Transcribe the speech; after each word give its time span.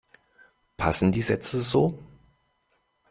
Passen 0.77 1.11
die 1.11 1.21
Sätze 1.21 1.61
so? 1.61 1.95